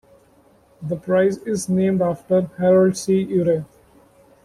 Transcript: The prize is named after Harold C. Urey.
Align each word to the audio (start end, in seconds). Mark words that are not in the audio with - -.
The 0.81 0.95
prize 0.95 1.37
is 1.43 1.69
named 1.69 2.01
after 2.01 2.49
Harold 2.57 2.97
C. 2.97 3.23
Urey. 3.23 3.65